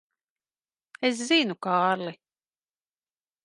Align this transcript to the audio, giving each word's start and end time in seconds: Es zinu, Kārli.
Es 1.11 1.21
zinu, 1.29 1.59
Kārli. 1.67 2.17